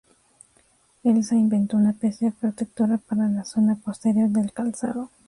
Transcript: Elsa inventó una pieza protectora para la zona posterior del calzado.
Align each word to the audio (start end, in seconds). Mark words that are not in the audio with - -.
Elsa 1.03 1.35
inventó 1.35 1.77
una 1.77 1.93
pieza 1.93 2.31
protectora 2.31 2.97
para 2.97 3.27
la 3.29 3.45
zona 3.45 3.75
posterior 3.75 4.29
del 4.29 4.51
calzado. 4.51 5.11